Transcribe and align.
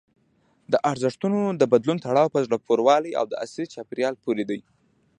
د 0.71 0.73
ارزښتونو 0.91 1.39
د 1.61 1.63
بدلون 1.71 1.97
تړاو 2.05 2.33
په 2.33 2.39
زړه 2.45 2.57
پورې 2.65 2.83
والي 2.87 3.11
او 3.19 3.25
عصري 3.43 3.65
چاپېریال 3.73 4.15
پورې 4.23 4.43
دی. 4.49 4.59